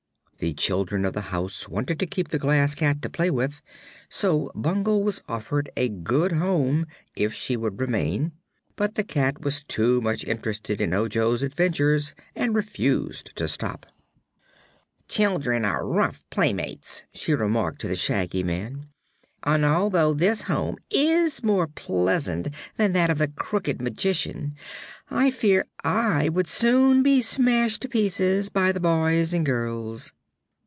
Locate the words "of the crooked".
23.11-23.79